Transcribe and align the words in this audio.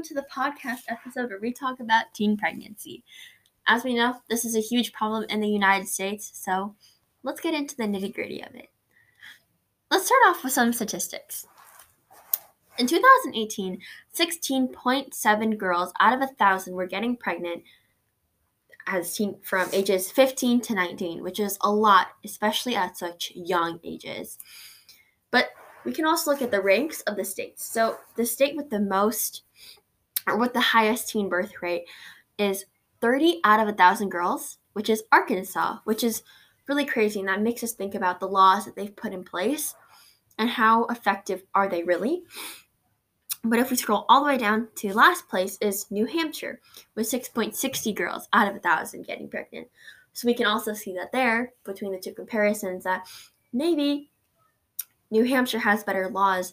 welcome 0.00 0.16
to 0.16 0.22
the 0.22 0.26
podcast 0.32 0.80
episode 0.88 1.28
where 1.28 1.38
we 1.38 1.52
talk 1.52 1.78
about 1.78 2.14
teen 2.14 2.34
pregnancy. 2.34 3.04
As 3.66 3.84
we 3.84 3.94
know, 3.94 4.16
this 4.30 4.46
is 4.46 4.56
a 4.56 4.60
huge 4.60 4.94
problem 4.94 5.26
in 5.28 5.40
the 5.40 5.48
United 5.48 5.88
States, 5.88 6.30
so 6.32 6.74
let's 7.22 7.42
get 7.42 7.52
into 7.52 7.76
the 7.76 7.82
nitty 7.82 8.14
gritty 8.14 8.42
of 8.42 8.54
it. 8.54 8.70
Let's 9.90 10.06
start 10.06 10.22
off 10.26 10.42
with 10.42 10.54
some 10.54 10.72
statistics. 10.72 11.46
In 12.78 12.86
2018, 12.86 13.78
16.7 14.16 15.58
girls 15.58 15.92
out 16.00 16.14
of 16.14 16.22
a 16.22 16.32
thousand 16.34 16.76
were 16.76 16.86
getting 16.86 17.14
pregnant 17.14 17.62
as 18.86 19.14
teen 19.14 19.36
from 19.42 19.68
ages 19.70 20.10
15 20.10 20.62
to 20.62 20.74
19, 20.74 21.22
which 21.22 21.38
is 21.38 21.58
a 21.60 21.70
lot, 21.70 22.06
especially 22.24 22.74
at 22.74 22.96
such 22.96 23.32
young 23.34 23.78
ages. 23.84 24.38
But 25.30 25.50
we 25.84 25.92
can 25.92 26.06
also 26.06 26.30
look 26.30 26.40
at 26.40 26.50
the 26.50 26.62
ranks 26.62 27.02
of 27.02 27.16
the 27.16 27.24
states. 27.24 27.70
So 27.70 27.98
the 28.16 28.24
state 28.24 28.56
with 28.56 28.70
the 28.70 28.80
most 28.80 29.42
or 30.30 30.38
with 30.38 30.52
the 30.52 30.60
highest 30.60 31.08
teen 31.08 31.28
birth 31.28 31.62
rate 31.62 31.84
is 32.38 32.64
30 33.00 33.40
out 33.44 33.60
of 33.60 33.68
a 33.68 33.76
thousand 33.76 34.10
girls, 34.10 34.58
which 34.72 34.88
is 34.88 35.02
Arkansas, 35.12 35.78
which 35.84 36.04
is 36.04 36.22
really 36.68 36.84
crazy. 36.84 37.20
And 37.20 37.28
that 37.28 37.42
makes 37.42 37.62
us 37.62 37.72
think 37.72 37.94
about 37.94 38.20
the 38.20 38.28
laws 38.28 38.64
that 38.64 38.76
they've 38.76 38.94
put 38.94 39.12
in 39.12 39.24
place 39.24 39.74
and 40.38 40.48
how 40.48 40.84
effective 40.86 41.42
are 41.54 41.68
they 41.68 41.82
really. 41.82 42.22
But 43.42 43.58
if 43.58 43.70
we 43.70 43.76
scroll 43.76 44.04
all 44.08 44.20
the 44.20 44.26
way 44.26 44.38
down 44.38 44.68
to 44.76 44.92
last 44.92 45.28
place 45.28 45.56
is 45.60 45.90
New 45.90 46.04
Hampshire 46.04 46.60
with 46.94 47.10
6.60 47.10 47.94
girls 47.94 48.28
out 48.32 48.48
of 48.48 48.56
a 48.56 48.60
thousand 48.60 49.06
getting 49.06 49.28
pregnant. 49.28 49.68
So 50.12 50.26
we 50.26 50.34
can 50.34 50.46
also 50.46 50.74
see 50.74 50.94
that 50.94 51.12
there 51.12 51.54
between 51.64 51.92
the 51.92 51.98
two 51.98 52.12
comparisons 52.12 52.84
that 52.84 53.06
maybe 53.52 54.10
New 55.10 55.24
Hampshire 55.24 55.58
has 55.58 55.84
better 55.84 56.08
laws 56.08 56.52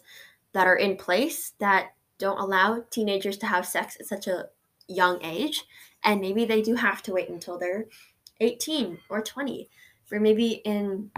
that 0.52 0.66
are 0.66 0.76
in 0.76 0.96
place 0.96 1.52
that 1.58 1.90
don't 2.18 2.38
allow 2.40 2.84
teenagers 2.90 3.36
to 3.38 3.46
have 3.46 3.66
sex 3.66 3.96
at 4.00 4.06
such 4.06 4.26
a 4.26 4.48
young 4.88 5.22
age. 5.24 5.64
And 6.04 6.20
maybe 6.20 6.44
they 6.44 6.62
do 6.62 6.74
have 6.74 7.02
to 7.02 7.12
wait 7.12 7.28
until 7.28 7.58
they're 7.58 7.86
18 8.40 8.98
or 9.08 9.22
20. 9.22 9.68
Or 10.10 10.20
maybe 10.20 10.62
in 10.64 11.10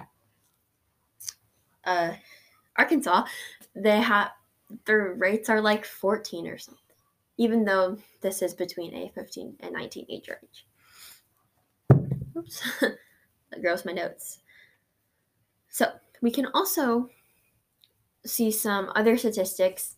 uh, 1.84 2.12
Arkansas, 2.76 3.24
they 3.74 4.00
have 4.00 4.30
their 4.86 5.14
rates 5.14 5.48
are 5.48 5.60
like 5.60 5.84
14 5.84 6.46
or 6.46 6.58
something, 6.58 6.80
even 7.36 7.64
though 7.64 7.98
this 8.20 8.42
is 8.42 8.54
between 8.54 8.94
a 8.94 9.10
15 9.14 9.56
and 9.60 9.72
19 9.72 10.06
age 10.08 10.28
range. 10.28 10.66
Oops, 12.36 12.62
that 12.80 13.62
grows 13.62 13.84
my 13.84 13.92
notes. 13.92 14.38
So 15.68 15.90
we 16.20 16.30
can 16.30 16.46
also 16.54 17.10
see 18.24 18.50
some 18.50 18.92
other 18.94 19.16
statistics 19.16 19.96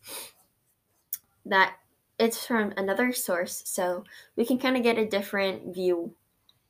that 1.45 1.75
it's 2.19 2.45
from 2.45 2.73
another 2.77 3.11
source, 3.13 3.63
so 3.65 4.03
we 4.35 4.45
can 4.45 4.59
kind 4.59 4.77
of 4.77 4.83
get 4.83 4.97
a 4.97 5.05
different 5.05 5.73
view 5.73 6.13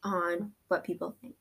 on 0.04 0.54
what 0.68 0.84
people 0.84 1.16
think. 1.22 1.36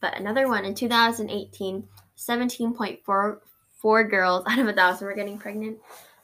But 0.00 0.18
another 0.18 0.48
one 0.48 0.64
in 0.64 0.74
2018, 0.74 1.88
17.44 2.16 4.10
girls 4.10 4.44
out 4.46 4.58
of 4.58 4.68
a 4.68 4.72
thousand 4.72 5.06
were 5.06 5.14
getting 5.14 5.38
pregnant. 5.38 5.78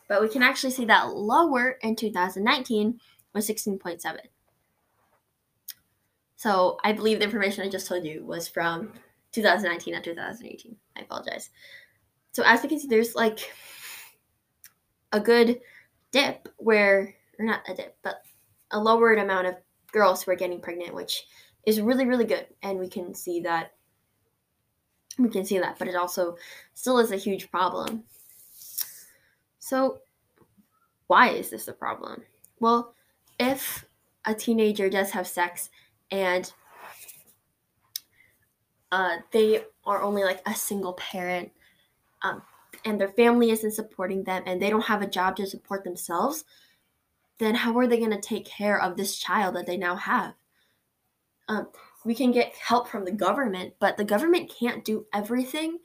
But 0.08 0.20
we 0.20 0.28
can 0.28 0.42
actually 0.42 0.72
see 0.72 0.84
that 0.86 1.14
lower 1.14 1.78
in 1.82 1.96
2019 1.96 3.00
was 3.34 3.48
16.7. 3.48 4.18
So 6.36 6.78
I 6.82 6.92
believe 6.92 7.18
the 7.18 7.24
information 7.24 7.64
I 7.64 7.70
just 7.70 7.86
told 7.86 8.04
you 8.04 8.24
was 8.24 8.48
from 8.48 8.92
2019 9.30 9.94
and 9.94 10.04
2018. 10.04 10.76
I 10.96 11.00
apologize. 11.00 11.50
So 12.32 12.42
as 12.44 12.62
we 12.62 12.68
can 12.68 12.80
see, 12.80 12.88
there's 12.88 13.14
like 13.14 13.38
a 15.12 15.20
good 15.20 15.60
dip 16.12 16.48
where, 16.58 17.14
or 17.38 17.44
not 17.44 17.60
a 17.68 17.74
dip, 17.74 17.96
but 18.02 18.22
a 18.70 18.78
lowered 18.78 19.18
amount 19.18 19.46
of 19.48 19.56
girls 19.90 20.22
who 20.22 20.30
are 20.30 20.36
getting 20.36 20.60
pregnant, 20.60 20.94
which 20.94 21.24
is 21.66 21.80
really, 21.80 22.06
really 22.06 22.24
good. 22.24 22.46
And 22.62 22.78
we 22.78 22.88
can 22.88 23.14
see 23.14 23.40
that, 23.40 23.72
we 25.18 25.28
can 25.28 25.44
see 25.44 25.58
that, 25.58 25.78
but 25.78 25.88
it 25.88 25.96
also 25.96 26.36
still 26.74 26.98
is 26.98 27.12
a 27.12 27.16
huge 27.16 27.50
problem. 27.50 28.04
So 29.58 30.00
why 31.06 31.30
is 31.30 31.50
this 31.50 31.68
a 31.68 31.72
problem? 31.72 32.22
Well, 32.60 32.94
if 33.38 33.84
a 34.24 34.34
teenager 34.34 34.88
does 34.88 35.10
have 35.10 35.26
sex 35.26 35.70
and 36.10 36.52
uh, 38.90 39.16
they 39.30 39.64
are 39.84 40.02
only 40.02 40.22
like 40.22 40.40
a 40.46 40.54
single 40.54 40.92
parent 40.94 41.50
um, 42.22 42.42
and 42.84 43.00
their 43.00 43.08
family 43.08 43.50
isn't 43.50 43.72
supporting 43.72 44.24
them 44.24 44.42
and 44.46 44.60
they 44.60 44.70
don't 44.70 44.84
have 44.84 45.02
a 45.02 45.06
job 45.06 45.36
to 45.36 45.46
support 45.46 45.84
themselves, 45.84 46.44
then 47.38 47.54
how 47.54 47.76
are 47.78 47.86
they 47.86 47.98
going 47.98 48.10
to 48.10 48.20
take 48.20 48.46
care 48.46 48.80
of 48.80 48.96
this 48.96 49.18
child 49.18 49.56
that 49.56 49.66
they 49.66 49.76
now 49.76 49.96
have? 49.96 50.34
Um, 51.48 51.68
we 52.04 52.14
can 52.14 52.32
get 52.32 52.54
help 52.54 52.88
from 52.88 53.04
the 53.04 53.12
government, 53.12 53.74
but 53.78 53.96
the 53.96 54.04
government 54.04 54.52
can't 54.58 54.84
do 54.84 55.06
everything, 55.12 55.78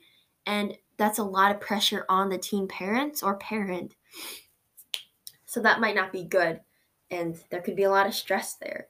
and 0.46 0.76
that's 0.96 1.18
a 1.18 1.24
lot 1.24 1.54
of 1.54 1.60
pressure 1.60 2.04
on 2.08 2.28
the 2.28 2.38
teen 2.38 2.66
parents 2.66 3.22
or 3.22 3.36
parent. 3.36 3.94
So 5.46 5.60
that 5.60 5.80
might 5.80 5.94
not 5.94 6.12
be 6.12 6.24
good, 6.24 6.60
and 7.10 7.38
there 7.50 7.60
could 7.60 7.76
be 7.76 7.84
a 7.84 7.90
lot 7.90 8.06
of 8.06 8.14
stress 8.14 8.54
there. 8.54 8.88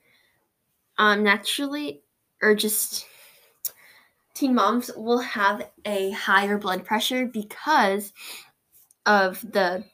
Um, 0.97 1.22
naturally, 1.22 2.03
or 2.42 2.54
just 2.54 3.06
teen 4.38 4.54
moms 4.54 4.91
will 4.97 5.19
have 5.19 5.69
a 5.84 6.12
higher 6.12 6.59
blood 6.59 6.84
pressure 6.84 7.26
because 7.26 8.12
of 9.04 9.41
the 9.41 9.84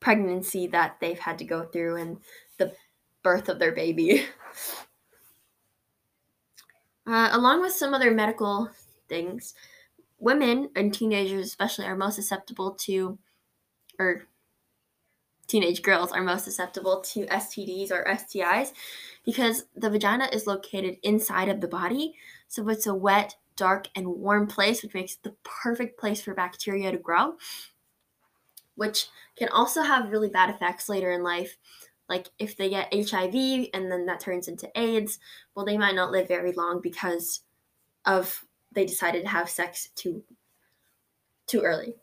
pregnancy 0.00 0.66
that 0.66 0.96
they've 1.00 1.18
had 1.18 1.38
to 1.38 1.44
go 1.44 1.64
through 1.64 1.96
and 1.96 2.18
the 2.58 2.72
birth 3.22 3.48
of 3.48 3.58
their 3.58 3.72
baby. 3.72 4.24
Uh, 7.06 7.30
along 7.32 7.60
with 7.60 7.72
some 7.72 7.92
other 7.92 8.12
medical 8.12 8.70
things, 9.08 9.54
women 10.18 10.68
and 10.76 10.94
teenagers, 10.94 11.46
especially, 11.46 11.84
are 11.84 11.96
most 11.96 12.14
susceptible 12.14 12.72
to, 12.72 13.18
or 13.98 14.28
teenage 15.48 15.82
girls 15.82 16.12
are 16.12 16.22
most 16.22 16.44
susceptible 16.44 17.00
to 17.00 17.26
STDs 17.26 17.90
or 17.90 18.04
STIs 18.04 18.72
because 19.24 19.64
the 19.74 19.90
vagina 19.90 20.28
is 20.32 20.46
located 20.46 20.98
inside 21.02 21.48
of 21.48 21.60
the 21.60 21.66
body. 21.66 22.14
So 22.50 22.68
it's 22.68 22.88
a 22.88 22.94
wet, 22.94 23.36
dark, 23.54 23.86
and 23.94 24.08
warm 24.08 24.48
place, 24.48 24.82
which 24.82 24.92
makes 24.92 25.14
it 25.14 25.22
the 25.22 25.36
perfect 25.44 26.00
place 26.00 26.20
for 26.20 26.34
bacteria 26.34 26.90
to 26.90 26.98
grow, 26.98 27.36
which 28.74 29.06
can 29.36 29.48
also 29.50 29.82
have 29.82 30.10
really 30.10 30.28
bad 30.28 30.50
effects 30.50 30.88
later 30.88 31.12
in 31.12 31.22
life. 31.22 31.56
Like 32.08 32.26
if 32.40 32.56
they 32.56 32.68
get 32.68 32.92
HIV 32.92 33.68
and 33.72 33.90
then 33.90 34.04
that 34.06 34.18
turns 34.18 34.48
into 34.48 34.68
AIDS, 34.74 35.20
well, 35.54 35.64
they 35.64 35.78
might 35.78 35.94
not 35.94 36.10
live 36.10 36.26
very 36.26 36.50
long 36.50 36.80
because 36.82 37.42
of 38.04 38.44
they 38.72 38.84
decided 38.84 39.22
to 39.22 39.28
have 39.28 39.48
sex 39.48 39.90
too 39.94 40.24
too 41.46 41.60
early. 41.60 41.94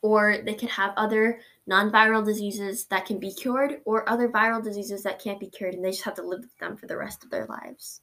Or 0.00 0.38
they 0.42 0.54
could 0.54 0.70
have 0.70 0.94
other 0.96 1.40
non 1.66 1.90
viral 1.90 2.24
diseases 2.24 2.86
that 2.86 3.04
can 3.04 3.20
be 3.20 3.34
cured, 3.34 3.82
or 3.84 4.08
other 4.08 4.30
viral 4.30 4.64
diseases 4.64 5.02
that 5.02 5.22
can't 5.22 5.40
be 5.40 5.50
cured, 5.50 5.74
and 5.74 5.84
they 5.84 5.90
just 5.90 6.04
have 6.04 6.14
to 6.14 6.22
live 6.22 6.40
with 6.40 6.56
them 6.56 6.78
for 6.78 6.86
the 6.86 6.96
rest 6.96 7.24
of 7.24 7.30
their 7.30 7.44
lives. 7.44 8.00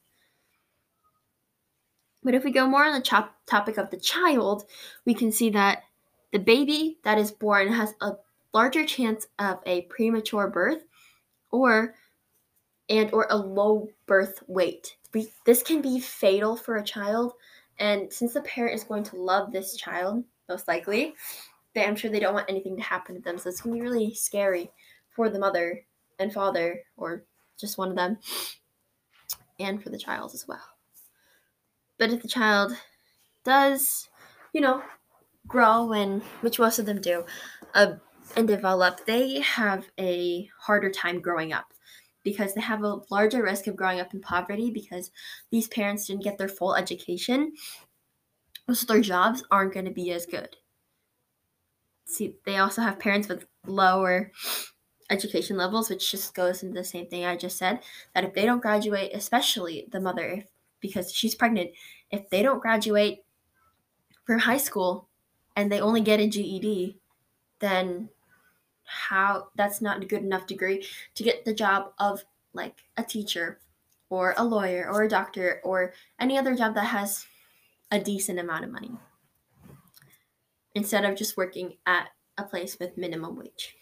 But 2.26 2.34
if 2.34 2.42
we 2.42 2.50
go 2.50 2.66
more 2.66 2.84
on 2.84 2.92
the 2.92 3.00
chop- 3.00 3.36
topic 3.46 3.78
of 3.78 3.90
the 3.90 3.96
child, 3.96 4.64
we 5.04 5.14
can 5.14 5.30
see 5.30 5.48
that 5.50 5.84
the 6.32 6.40
baby 6.40 6.98
that 7.04 7.18
is 7.18 7.30
born 7.30 7.72
has 7.72 7.94
a 8.00 8.14
larger 8.52 8.84
chance 8.84 9.28
of 9.38 9.60
a 9.64 9.82
premature 9.82 10.48
birth 10.48 10.82
or 11.52 11.94
and 12.90 13.12
or 13.12 13.28
a 13.30 13.36
low 13.36 13.88
birth 14.06 14.42
weight. 14.48 14.96
This 15.44 15.62
can 15.62 15.80
be 15.80 16.00
fatal 16.00 16.56
for 16.56 16.76
a 16.76 16.84
child 16.84 17.34
and 17.78 18.12
since 18.12 18.34
the 18.34 18.40
parent 18.40 18.74
is 18.74 18.82
going 18.82 19.04
to 19.04 19.16
love 19.16 19.52
this 19.52 19.76
child 19.76 20.24
most 20.48 20.66
likely, 20.66 21.14
they, 21.74 21.84
I'm 21.84 21.94
sure 21.94 22.10
they 22.10 22.18
don't 22.18 22.34
want 22.34 22.50
anything 22.50 22.76
to 22.76 22.82
happen 22.82 23.14
to 23.14 23.20
them. 23.22 23.38
So 23.38 23.50
it's 23.50 23.60
going 23.60 23.76
to 23.76 23.80
be 23.80 23.88
really 23.88 24.14
scary 24.14 24.72
for 25.10 25.30
the 25.30 25.38
mother 25.38 25.84
and 26.18 26.32
father 26.32 26.80
or 26.96 27.22
just 27.56 27.78
one 27.78 27.90
of 27.90 27.96
them 27.96 28.18
and 29.60 29.80
for 29.80 29.90
the 29.90 29.98
child 29.98 30.32
as 30.34 30.48
well. 30.48 30.75
But 31.98 32.10
if 32.10 32.22
the 32.22 32.28
child 32.28 32.76
does, 33.44 34.08
you 34.52 34.60
know, 34.60 34.82
grow 35.46 35.92
and 35.92 36.22
which 36.40 36.58
most 36.58 36.78
of 36.78 36.86
them 36.86 37.00
do, 37.00 37.24
uh, 37.74 37.94
and 38.36 38.48
develop, 38.48 39.06
they 39.06 39.40
have 39.40 39.86
a 39.98 40.50
harder 40.60 40.90
time 40.90 41.20
growing 41.20 41.52
up 41.52 41.72
because 42.24 42.54
they 42.54 42.60
have 42.60 42.82
a 42.82 43.00
larger 43.10 43.42
risk 43.42 43.68
of 43.68 43.76
growing 43.76 44.00
up 44.00 44.12
in 44.12 44.20
poverty 44.20 44.70
because 44.70 45.12
these 45.50 45.68
parents 45.68 46.06
didn't 46.06 46.24
get 46.24 46.38
their 46.38 46.48
full 46.48 46.74
education. 46.74 47.52
So 48.72 48.86
their 48.86 49.00
jobs 49.00 49.44
aren't 49.50 49.72
going 49.72 49.86
to 49.86 49.92
be 49.92 50.10
as 50.10 50.26
good. 50.26 50.56
See, 52.04 52.34
they 52.44 52.56
also 52.56 52.82
have 52.82 52.98
parents 52.98 53.28
with 53.28 53.46
lower 53.64 54.32
education 55.08 55.56
levels, 55.56 55.88
which 55.88 56.10
just 56.10 56.34
goes 56.34 56.62
into 56.62 56.74
the 56.74 56.84
same 56.84 57.06
thing 57.06 57.24
I 57.24 57.36
just 57.36 57.58
said. 57.58 57.80
That 58.14 58.24
if 58.24 58.34
they 58.34 58.44
don't 58.44 58.62
graduate, 58.62 59.12
especially 59.14 59.86
the 59.90 60.00
mother, 60.00 60.28
if 60.28 60.44
because 60.80 61.12
she's 61.12 61.34
pregnant, 61.34 61.70
if 62.10 62.28
they 62.30 62.42
don't 62.42 62.62
graduate 62.62 63.24
from 64.24 64.40
high 64.40 64.56
school 64.56 65.08
and 65.54 65.70
they 65.70 65.80
only 65.80 66.00
get 66.00 66.20
a 66.20 66.28
GED, 66.28 66.98
then 67.60 68.08
how 68.84 69.48
that's 69.56 69.80
not 69.80 70.02
a 70.02 70.06
good 70.06 70.22
enough 70.22 70.46
degree 70.46 70.86
to 71.14 71.22
get 71.22 71.44
the 71.44 71.54
job 71.54 71.92
of 71.98 72.24
like 72.52 72.82
a 72.96 73.02
teacher 73.02 73.60
or 74.08 74.34
a 74.36 74.44
lawyer 74.44 74.88
or 74.90 75.02
a 75.02 75.08
doctor 75.08 75.60
or 75.64 75.92
any 76.20 76.38
other 76.38 76.54
job 76.54 76.74
that 76.74 76.86
has 76.86 77.26
a 77.90 77.98
decent 77.98 78.38
amount 78.38 78.64
of 78.64 78.70
money 78.70 78.92
instead 80.74 81.04
of 81.04 81.16
just 81.16 81.36
working 81.36 81.74
at 81.86 82.08
a 82.38 82.44
place 82.44 82.78
with 82.78 82.98
minimum 82.98 83.36
wage. 83.36 83.76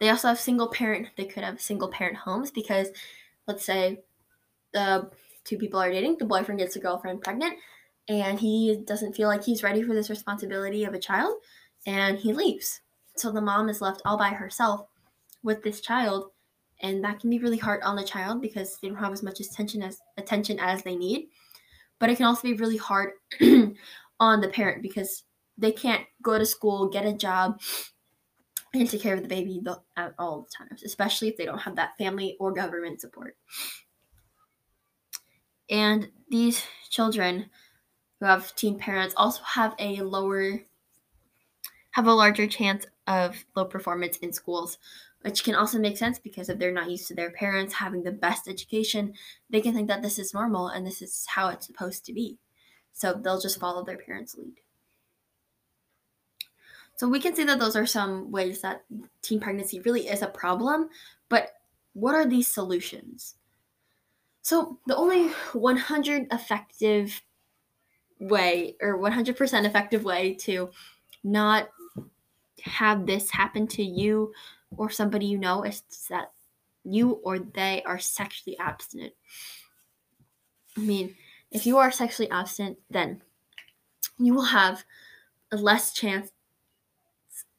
They 0.00 0.08
also 0.08 0.28
have 0.28 0.38
single 0.38 0.68
parent, 0.68 1.08
they 1.16 1.24
could 1.24 1.42
have 1.42 1.60
single 1.60 1.88
parent 1.88 2.18
homes 2.18 2.50
because 2.50 2.88
let's 3.46 3.64
say 3.64 4.02
the 4.72 5.10
two 5.44 5.58
people 5.58 5.80
are 5.80 5.90
dating, 5.90 6.16
the 6.18 6.24
boyfriend 6.24 6.60
gets 6.60 6.76
a 6.76 6.80
girlfriend 6.80 7.22
pregnant, 7.22 7.54
and 8.08 8.38
he 8.38 8.82
doesn't 8.86 9.14
feel 9.14 9.28
like 9.28 9.44
he's 9.44 9.62
ready 9.62 9.82
for 9.82 9.94
this 9.94 10.10
responsibility 10.10 10.84
of 10.84 10.94
a 10.94 10.98
child, 10.98 11.36
and 11.86 12.18
he 12.18 12.32
leaves. 12.32 12.80
So 13.16 13.32
the 13.32 13.40
mom 13.40 13.68
is 13.68 13.80
left 13.80 14.02
all 14.04 14.18
by 14.18 14.30
herself 14.30 14.86
with 15.42 15.62
this 15.62 15.80
child, 15.80 16.30
and 16.80 17.02
that 17.04 17.20
can 17.20 17.30
be 17.30 17.38
really 17.38 17.58
hard 17.58 17.82
on 17.82 17.96
the 17.96 18.04
child 18.04 18.40
because 18.40 18.78
they 18.80 18.88
don't 18.88 18.98
have 18.98 19.12
as 19.12 19.22
much 19.22 19.40
attention 19.40 19.82
as 19.82 19.98
attention 20.16 20.58
as 20.60 20.82
they 20.82 20.96
need. 20.96 21.28
But 21.98 22.10
it 22.10 22.16
can 22.16 22.26
also 22.26 22.42
be 22.42 22.54
really 22.54 22.76
hard 22.76 23.10
on 24.20 24.40
the 24.40 24.48
parent 24.48 24.82
because 24.82 25.24
they 25.56 25.72
can't 25.72 26.04
go 26.22 26.38
to 26.38 26.46
school, 26.46 26.88
get 26.88 27.04
a 27.04 27.12
job, 27.12 27.60
and 28.74 28.88
take 28.88 29.02
care 29.02 29.14
of 29.14 29.22
the 29.22 29.28
baby 29.28 29.60
at 29.96 30.14
all 30.18 30.46
times, 30.56 30.82
especially 30.84 31.28
if 31.28 31.36
they 31.36 31.44
don't 31.44 31.58
have 31.58 31.76
that 31.76 31.96
family 31.98 32.36
or 32.38 32.52
government 32.52 33.00
support. 33.00 33.36
And 35.70 36.10
these 36.30 36.64
children 36.90 37.50
who 38.20 38.26
have 38.26 38.54
teen 38.54 38.78
parents 38.78 39.14
also 39.16 39.42
have 39.42 39.74
a 39.78 40.00
lower 40.02 40.60
have 41.92 42.06
a 42.06 42.12
larger 42.12 42.46
chance 42.46 42.86
of 43.06 43.44
low 43.56 43.64
performance 43.64 44.18
in 44.18 44.32
schools, 44.32 44.78
which 45.22 45.42
can 45.42 45.54
also 45.54 45.78
make 45.78 45.96
sense 45.96 46.18
because 46.18 46.48
if 46.48 46.58
they're 46.58 46.70
not 46.70 46.90
used 46.90 47.08
to 47.08 47.14
their 47.14 47.30
parents 47.30 47.74
having 47.74 48.02
the 48.02 48.12
best 48.12 48.46
education, 48.46 49.14
they 49.50 49.60
can 49.60 49.74
think 49.74 49.88
that 49.88 50.02
this 50.02 50.18
is 50.18 50.34
normal 50.34 50.68
and 50.68 50.86
this 50.86 51.02
is 51.02 51.26
how 51.28 51.48
it's 51.48 51.66
supposed 51.66 52.04
to 52.04 52.12
be. 52.12 52.38
So 52.92 53.14
they'll 53.14 53.40
just 53.40 53.58
follow 53.58 53.84
their 53.84 53.96
parents' 53.96 54.36
lead. 54.36 54.60
So 56.96 57.08
we 57.08 57.20
can 57.20 57.34
see 57.34 57.44
that 57.44 57.58
those 57.58 57.76
are 57.76 57.86
some 57.86 58.30
ways 58.30 58.60
that 58.60 58.84
teen 59.22 59.40
pregnancy 59.40 59.80
really 59.80 60.08
is 60.08 60.22
a 60.22 60.26
problem, 60.26 60.90
but 61.28 61.52
what 61.94 62.14
are 62.14 62.26
these 62.26 62.48
solutions? 62.48 63.36
So 64.48 64.78
the 64.86 64.96
only 64.96 65.28
100 65.52 66.28
effective 66.32 67.20
way 68.18 68.76
or 68.80 68.98
100% 68.98 69.66
effective 69.66 70.04
way 70.04 70.32
to 70.36 70.70
not 71.22 71.68
have 72.62 73.04
this 73.04 73.30
happen 73.30 73.66
to 73.66 73.82
you 73.82 74.32
or 74.74 74.88
somebody 74.88 75.26
you 75.26 75.36
know 75.36 75.64
is 75.64 75.82
that 76.08 76.32
you 76.82 77.20
or 77.24 77.38
they 77.38 77.82
are 77.84 77.98
sexually 77.98 78.58
abstinent. 78.58 79.12
I 80.78 80.80
mean, 80.80 81.14
if 81.50 81.66
you 81.66 81.76
are 81.76 81.92
sexually 81.92 82.30
abstinent, 82.30 82.78
then 82.88 83.20
you 84.16 84.32
will 84.32 84.46
have 84.46 84.82
a 85.52 85.58
less 85.58 85.92
chance 85.92 86.32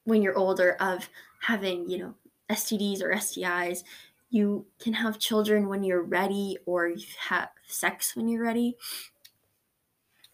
when 0.05 0.23
you're 0.23 0.35
older 0.35 0.75
of 0.79 1.07
having, 1.41 1.87
you 1.87 1.99
know, 1.99 2.15
STDs 2.49 3.03
or 3.03 3.13
STIs. 3.13 3.83
You 4.29 4.67
can 4.79 4.93
have 4.93 5.19
children 5.19 5.67
when 5.67 5.83
you're 5.83 6.03
ready 6.03 6.57
or 6.65 6.93
have 7.29 7.49
sex 7.67 8.15
when 8.15 8.27
you're 8.27 8.43
ready. 8.43 8.77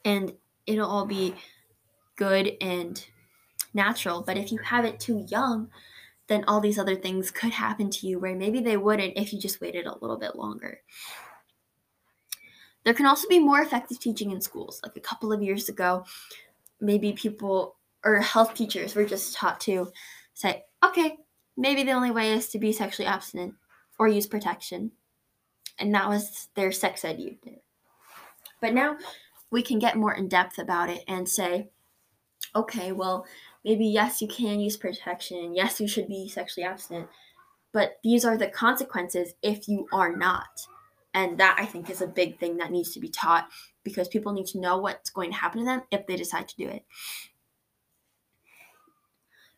And 0.03 0.33
it'll 0.65 0.89
all 0.89 1.05
be 1.05 1.35
good 2.15 2.53
and 2.61 3.03
natural. 3.73 4.21
But 4.21 4.37
if 4.37 4.51
you 4.51 4.57
have 4.59 4.85
it 4.85 4.99
too 4.99 5.25
young, 5.29 5.69
then 6.27 6.43
all 6.47 6.59
these 6.59 6.79
other 6.79 6.95
things 6.95 7.31
could 7.31 7.51
happen 7.51 7.89
to 7.89 8.07
you 8.07 8.19
where 8.19 8.35
maybe 8.35 8.59
they 8.59 8.77
wouldn't 8.77 9.17
if 9.17 9.31
you 9.31 9.39
just 9.39 9.61
waited 9.61 9.85
a 9.85 9.97
little 9.99 10.17
bit 10.17 10.35
longer. 10.35 10.81
There 12.83 12.93
can 12.93 13.05
also 13.05 13.27
be 13.27 13.39
more 13.39 13.61
effective 13.61 13.99
teaching 13.99 14.31
in 14.31 14.41
schools. 14.41 14.79
Like 14.83 14.95
a 14.95 15.01
couple 15.01 15.31
of 15.31 15.41
years 15.41 15.69
ago, 15.69 16.05
maybe 16.79 17.13
people 17.13 17.77
or 18.03 18.19
health 18.19 18.53
teachers 18.53 18.95
were 18.95 19.05
just 19.05 19.35
taught 19.35 19.59
to 19.61 19.91
say, 20.33 20.65
okay, 20.83 21.17
maybe 21.57 21.83
the 21.83 21.91
only 21.91 22.11
way 22.11 22.31
is 22.31 22.49
to 22.49 22.59
be 22.59 22.71
sexually 22.71 23.07
abstinent 23.07 23.55
or 23.97 24.07
use 24.07 24.27
protection. 24.27 24.91
And 25.79 25.93
that 25.93 26.09
was 26.09 26.49
their 26.55 26.71
sex 26.71 27.03
ed 27.03 27.19
unit. 27.19 27.63
But 28.61 28.73
now 28.73 28.97
we 29.51 29.61
can 29.61 29.79
get 29.79 29.97
more 29.97 30.13
in 30.13 30.27
depth 30.27 30.57
about 30.57 30.89
it 30.89 31.03
and 31.07 31.27
say, 31.27 31.69
okay, 32.55 32.91
well, 32.91 33.25
maybe 33.63 33.85
yes, 33.85 34.21
you 34.21 34.27
can 34.27 34.59
use 34.59 34.77
protection. 34.77 35.55
Yes, 35.55 35.79
you 35.79 35.87
should 35.87 36.07
be 36.07 36.29
sexually 36.29 36.65
abstinent. 36.65 37.09
But 37.73 37.99
these 38.03 38.23
are 38.23 38.37
the 38.37 38.47
consequences 38.47 39.33
if 39.41 39.67
you 39.67 39.87
are 39.91 40.15
not. 40.15 40.67
And 41.13 41.37
that 41.39 41.57
I 41.59 41.65
think 41.65 41.89
is 41.89 42.01
a 42.01 42.07
big 42.07 42.39
thing 42.39 42.57
that 42.57 42.71
needs 42.71 42.91
to 42.93 42.99
be 42.99 43.09
taught 43.09 43.47
because 43.83 44.07
people 44.07 44.33
need 44.33 44.47
to 44.47 44.59
know 44.59 44.77
what's 44.77 45.09
going 45.09 45.31
to 45.31 45.37
happen 45.37 45.59
to 45.59 45.65
them 45.65 45.83
if 45.91 46.07
they 46.07 46.15
decide 46.15 46.47
to 46.49 46.55
do 46.57 46.67
it 46.67 46.83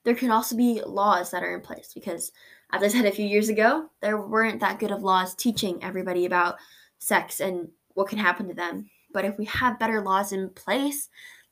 there 0.08 0.16
can 0.16 0.32
also 0.32 0.56
be 0.56 0.82
laws 0.86 1.32
that 1.32 1.44
are 1.44 1.54
in 1.54 1.60
place 1.60 1.92
because, 1.94 2.32
as 2.72 2.84
I 2.84 2.88
said 2.88 3.06
a 3.06 3.12
few 3.12 3.26
years 3.26 3.50
ago, 3.50 3.90
there 4.02 4.20
weren't 4.20 4.60
that 4.60 4.80
good 4.80 4.92
of 4.92 5.04
laws 5.04 5.34
teaching 5.34 5.84
everybody 5.84 6.26
about 6.26 6.56
sex 7.00 7.40
and 7.40 7.70
what 7.94 8.10
can 8.10 8.20
happen 8.20 8.48
to 8.48 8.54
them. 8.54 8.90
But 9.14 9.26
if 9.26 9.38
we 9.38 9.46
have 9.46 9.80
better 9.80 10.02
laws 10.02 10.32
in 10.32 10.50
place, 10.50 11.10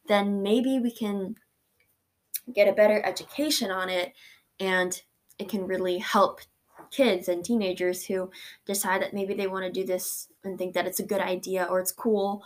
then 0.07 0.43
maybe 0.43 0.79
we 0.79 0.91
can 0.91 1.35
get 2.53 2.67
a 2.67 2.73
better 2.73 3.03
education 3.05 3.71
on 3.71 3.89
it 3.89 4.13
and 4.59 5.01
it 5.39 5.49
can 5.49 5.65
really 5.65 5.97
help 5.97 6.41
kids 6.91 7.27
and 7.27 7.43
teenagers 7.43 8.05
who 8.05 8.29
decide 8.65 9.01
that 9.01 9.13
maybe 9.13 9.33
they 9.33 9.47
want 9.47 9.65
to 9.65 9.71
do 9.71 9.85
this 9.85 10.27
and 10.43 10.57
think 10.57 10.73
that 10.73 10.85
it's 10.85 10.99
a 10.99 11.05
good 11.05 11.21
idea 11.21 11.65
or 11.69 11.79
it's 11.79 11.91
cool, 11.91 12.43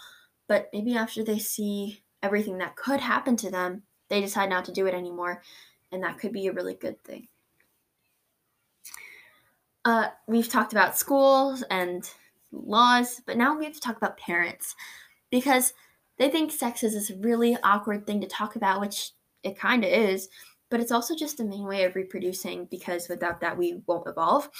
but 0.47 0.69
maybe 0.71 0.95
after 0.95 1.23
they 1.23 1.39
see 1.39 2.01
everything 2.23 2.57
that 2.59 2.75
could 2.75 3.01
happen 3.01 3.35
to 3.35 3.51
them, 3.51 3.83
they 4.09 4.21
decide 4.21 4.49
not 4.49 4.65
to 4.65 4.71
do 4.71 4.87
it 4.87 4.93
anymore 4.93 5.41
and 5.91 6.03
that 6.03 6.17
could 6.17 6.31
be 6.31 6.47
a 6.47 6.53
really 6.53 6.75
good 6.75 7.03
thing. 7.03 7.27
Uh, 9.89 10.11
we've 10.27 10.47
talked 10.47 10.71
about 10.71 10.95
schools 10.95 11.63
and 11.71 12.07
laws, 12.51 13.21
but 13.25 13.37
now 13.37 13.57
we 13.57 13.65
have 13.65 13.73
to 13.73 13.79
talk 13.79 13.97
about 13.97 14.19
parents 14.19 14.75
because 15.31 15.73
they 16.19 16.29
think 16.29 16.51
sex 16.51 16.83
is 16.83 16.93
this 16.93 17.09
really 17.21 17.57
awkward 17.63 18.05
thing 18.05 18.21
to 18.21 18.27
talk 18.27 18.55
about, 18.55 18.81
which 18.81 19.13
it 19.41 19.57
kind 19.57 19.83
of 19.83 19.89
is, 19.89 20.29
but 20.69 20.79
it's 20.79 20.91
also 20.91 21.15
just 21.15 21.37
the 21.37 21.43
main 21.43 21.63
way 21.63 21.85
of 21.85 21.95
reproducing 21.95 22.65
because 22.65 23.09
without 23.09 23.41
that, 23.41 23.57
we 23.57 23.81
won't 23.87 24.07
evolve. 24.07 24.51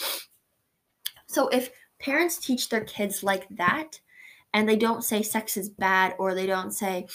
So 1.28 1.48
if 1.50 1.70
parents 2.00 2.40
teach 2.40 2.70
their 2.70 2.84
kids 2.84 3.22
like 3.22 3.48
that, 3.52 4.00
and 4.52 4.68
they 4.68 4.78
don't 4.78 5.04
say 5.04 5.22
sex 5.22 5.58
is 5.58 5.70
bad 5.70 6.16
or 6.18 6.34
they 6.34 6.48
don't 6.48 6.72
say, 6.72 7.06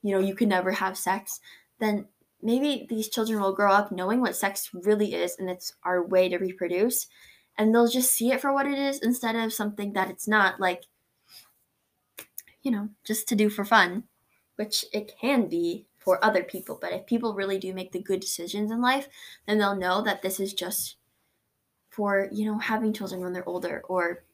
you 0.00 0.12
know, 0.12 0.20
you 0.20 0.36
can 0.36 0.48
never 0.48 0.70
have 0.70 0.96
sex, 0.96 1.40
then 1.80 2.06
maybe 2.40 2.86
these 2.88 3.08
children 3.08 3.40
will 3.40 3.52
grow 3.52 3.72
up 3.72 3.90
knowing 3.90 4.20
what 4.20 4.36
sex 4.36 4.70
really 4.72 5.12
is 5.12 5.34
and 5.40 5.50
it's 5.50 5.74
our 5.82 6.06
way 6.06 6.28
to 6.28 6.38
reproduce 6.38 7.08
and 7.56 7.74
they'll 7.74 7.88
just 7.88 8.12
see 8.12 8.32
it 8.32 8.40
for 8.40 8.52
what 8.52 8.66
it 8.66 8.78
is 8.78 8.98
instead 9.00 9.36
of 9.36 9.52
something 9.52 9.92
that 9.92 10.10
it's 10.10 10.28
not 10.28 10.60
like 10.60 10.84
you 12.62 12.70
know 12.70 12.88
just 13.04 13.28
to 13.28 13.36
do 13.36 13.48
for 13.48 13.64
fun 13.64 14.04
which 14.56 14.84
it 14.92 15.12
can 15.20 15.48
be 15.48 15.84
for 15.98 16.24
other 16.24 16.44
people. 16.44 16.78
But 16.80 16.92
if 16.92 17.06
people 17.06 17.34
really 17.34 17.58
do 17.58 17.74
make 17.74 17.90
the 17.90 17.98
good 17.98 18.20
decisions 18.20 18.70
in 18.70 18.80
life 18.80 19.08
then 19.46 19.58
they'll 19.58 19.76
know 19.76 20.02
that 20.02 20.22
this 20.22 20.40
is 20.40 20.54
just 20.54 20.96
for 21.90 22.28
you 22.32 22.44
know 22.46 22.58
having 22.58 22.92
children 22.92 23.20
when 23.20 23.32
they're 23.32 23.48
older 23.48 23.82
or 23.88 24.24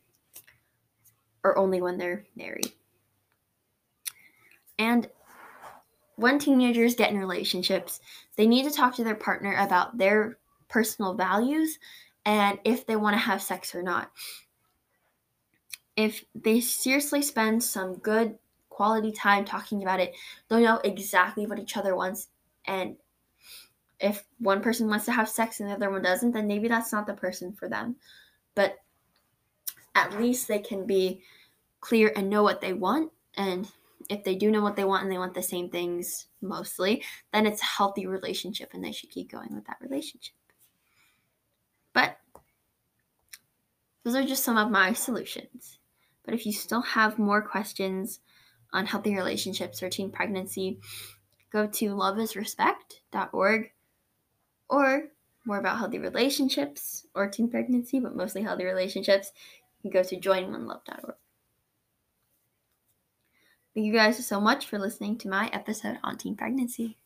or 1.42 1.56
only 1.58 1.80
when 1.80 1.98
they're 1.98 2.24
married. 2.36 2.72
And 4.78 5.08
when 6.16 6.38
teenagers 6.38 6.94
get 6.94 7.10
in 7.10 7.18
relationships, 7.18 8.00
they 8.36 8.46
need 8.46 8.64
to 8.64 8.70
talk 8.70 8.94
to 8.96 9.04
their 9.04 9.14
partner 9.14 9.56
about 9.58 9.96
their 9.96 10.38
personal 10.68 11.14
values 11.14 11.78
and 12.24 12.58
if 12.64 12.86
they 12.86 12.96
want 12.96 13.14
to 13.14 13.18
have 13.18 13.42
sex 13.42 13.74
or 13.74 13.82
not. 13.82 14.10
If 15.96 16.24
they 16.34 16.60
seriously 16.60 17.22
spend 17.22 17.62
some 17.62 17.96
good 17.96 18.38
quality 18.68 19.12
time 19.12 19.44
talking 19.44 19.82
about 19.82 20.00
it, 20.00 20.14
they'll 20.48 20.60
know 20.60 20.80
exactly 20.84 21.46
what 21.46 21.58
each 21.58 21.76
other 21.76 21.94
wants. 21.94 22.28
And 22.64 22.96
if 23.98 24.24
one 24.38 24.62
person 24.62 24.88
wants 24.88 25.04
to 25.06 25.12
have 25.12 25.28
sex 25.28 25.60
and 25.60 25.68
the 25.68 25.74
other 25.74 25.90
one 25.90 26.02
doesn't, 26.02 26.32
then 26.32 26.46
maybe 26.46 26.68
that's 26.68 26.92
not 26.92 27.06
the 27.06 27.14
person 27.14 27.52
for 27.52 27.68
them. 27.68 27.96
But 28.54 28.78
at 29.94 30.18
least 30.18 30.48
they 30.48 30.60
can 30.60 30.86
be 30.86 31.22
clear 31.80 32.12
and 32.16 32.30
know 32.30 32.42
what 32.42 32.60
they 32.60 32.72
want 32.72 33.10
and 33.36 33.70
if 34.10 34.24
they 34.24 34.34
do 34.34 34.50
know 34.50 34.60
what 34.60 34.76
they 34.76 34.84
want 34.84 35.04
and 35.04 35.12
they 35.12 35.18
want 35.18 35.34
the 35.34 35.42
same 35.42 35.70
things 35.70 36.26
mostly, 36.42 37.02
then 37.32 37.46
it's 37.46 37.62
a 37.62 37.66
healthy 37.66 38.06
relationship 38.06 38.70
and 38.74 38.84
they 38.84 38.92
should 38.92 39.10
keep 39.10 39.30
going 39.30 39.54
with 39.54 39.64
that 39.66 39.76
relationship. 39.80 40.34
But 41.92 42.18
those 44.04 44.14
are 44.14 44.24
just 44.24 44.44
some 44.44 44.56
of 44.56 44.70
my 44.70 44.92
solutions. 44.92 45.78
But 46.24 46.34
if 46.34 46.46
you 46.46 46.52
still 46.52 46.82
have 46.82 47.18
more 47.18 47.42
questions 47.42 48.20
on 48.72 48.86
healthy 48.86 49.14
relationships 49.14 49.82
or 49.82 49.90
teen 49.90 50.10
pregnancy, 50.10 50.80
go 51.52 51.66
to 51.66 51.90
loveisrespect.org 51.90 53.70
or 54.68 55.08
more 55.44 55.58
about 55.58 55.78
healthy 55.78 55.98
relationships 55.98 57.06
or 57.14 57.28
teen 57.28 57.50
pregnancy, 57.50 57.98
but 57.98 58.14
mostly 58.14 58.42
healthy 58.42 58.64
relationships, 58.64 59.32
you 59.82 59.90
can 59.90 60.02
go 60.02 60.06
to 60.06 60.16
joinonelove.org. 60.20 61.14
Thank 63.74 63.86
you 63.86 63.92
guys 63.92 64.24
so 64.26 64.40
much 64.40 64.66
for 64.66 64.78
listening 64.78 65.16
to 65.18 65.28
my 65.28 65.48
episode 65.52 65.98
on 66.02 66.18
teen 66.18 66.36
pregnancy. 66.36 66.98